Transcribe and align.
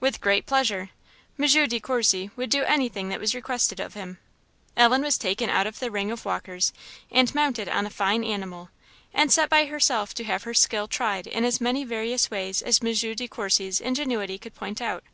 "With 0.00 0.22
great 0.22 0.46
pleasure!" 0.46 0.88
M. 1.38 1.44
De 1.46 1.78
Courcy 1.78 2.30
would 2.36 2.48
do 2.48 2.64
anything 2.64 3.10
that 3.10 3.20
was 3.20 3.34
requested 3.34 3.78
of 3.80 3.92
him. 3.92 4.16
Ellen 4.78 5.02
was 5.02 5.18
taken 5.18 5.50
out 5.50 5.66
of 5.66 5.78
the 5.78 5.90
ring 5.90 6.10
of 6.10 6.24
walkers 6.24 6.72
and 7.10 7.34
mounted 7.34 7.68
on 7.68 7.84
a 7.84 7.90
fine 7.90 8.24
animal, 8.24 8.70
and 9.12 9.30
set 9.30 9.50
by 9.50 9.66
herself 9.66 10.14
to 10.14 10.24
have 10.24 10.44
her 10.44 10.54
skill 10.54 10.88
tried 10.88 11.26
in 11.26 11.44
as 11.44 11.60
many 11.60 11.84
various 11.84 12.30
ways 12.30 12.62
as 12.62 12.80
M. 12.82 12.94
De 12.94 13.28
Courcy's 13.28 13.78
ingenuity 13.78 14.38
could 14.38 14.54
point 14.54 14.80
out. 14.80 15.04